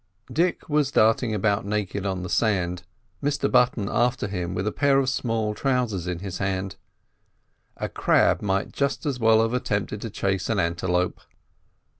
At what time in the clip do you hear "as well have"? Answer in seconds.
9.05-9.53